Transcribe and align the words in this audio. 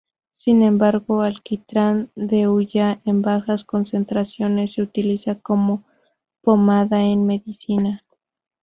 Sin 0.35 0.63
embargo, 0.63 1.21
alquitrán 1.21 2.11
de 2.15 2.47
hulla 2.47 2.99
en 3.05 3.21
bajas 3.21 3.63
concentraciones 3.65 4.73
se 4.73 4.81
utiliza 4.81 5.35
como 5.39 5.83
pomada 6.41 7.03
en 7.03 7.27
medicina. 7.27 8.03